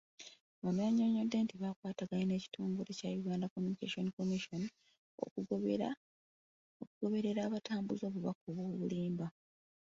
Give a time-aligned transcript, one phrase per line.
[0.65, 4.63] Ono yannyonnyodde nti bakwataganye n'ekitongole kya Uganda Communication Commission,
[6.85, 9.27] okugoberera abatambuza obubaka obw'obulimba.